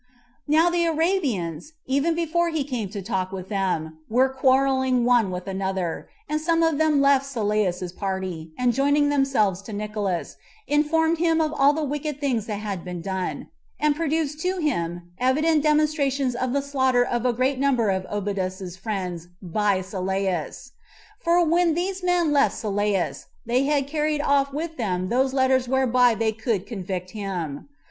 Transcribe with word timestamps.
Now 0.47 0.71
the 0.71 0.83
Arabians, 0.85 1.73
even 1.85 2.15
before 2.15 2.49
he 2.49 2.63
came 2.63 2.89
to 2.89 3.03
talk 3.03 3.31
with 3.31 3.49
them, 3.49 3.99
were 4.09 4.29
quarrelling 4.29 5.05
one 5.05 5.29
with 5.29 5.45
another; 5.47 6.09
and 6.27 6.41
some 6.41 6.63
of 6.63 6.79
them 6.79 7.01
left 7.01 7.23
Sylleus's 7.23 7.91
party, 7.91 8.51
and 8.57 8.73
joining 8.73 9.09
themselves 9.09 9.61
to 9.61 9.73
Nicolaus, 9.73 10.37
informed 10.65 11.19
him 11.19 11.39
of 11.39 11.53
all 11.53 11.71
the 11.73 11.83
wicked 11.83 12.19
things 12.19 12.47
that 12.47 12.55
had 12.61 12.83
been 12.83 12.99
done; 13.01 13.49
and 13.79 13.95
produced 13.95 14.39
to 14.39 14.57
him 14.57 15.11
evident 15.19 15.61
demonstrations 15.61 16.33
of 16.33 16.51
the 16.51 16.63
slaughter 16.63 17.05
of 17.05 17.23
a 17.23 17.31
great 17.31 17.59
number 17.59 17.91
of 17.91 18.07
Obodas's 18.09 18.75
friends 18.75 19.27
by 19.39 19.81
Sylleus; 19.81 20.71
for 21.19 21.45
when 21.45 21.75
these 21.75 22.01
men 22.01 22.31
left 22.31 22.55
Sylleus, 22.57 23.27
they 23.45 23.65
had 23.65 23.85
carried 23.85 24.21
off 24.21 24.51
with 24.51 24.77
them 24.77 25.09
those 25.09 25.31
letters 25.31 25.67
whereby 25.67 26.15
they 26.15 26.31
could 26.31 26.65
convict 26.65 27.11
him. 27.11 27.69